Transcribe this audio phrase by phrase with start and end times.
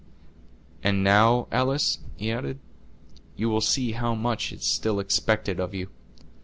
[0.81, 2.57] "And now, Alice," he added,
[3.35, 5.91] "you will see how much is still expected of you.